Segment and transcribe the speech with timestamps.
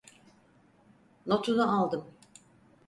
[1.25, 2.13] Notunu aldım.